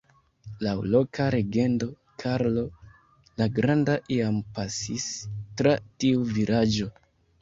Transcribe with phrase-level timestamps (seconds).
[0.67, 1.89] Laŭ loka legendo,
[2.23, 2.63] Karlo
[3.41, 5.07] la Granda iam pasis
[5.61, 6.91] tra tiu vilaĝo.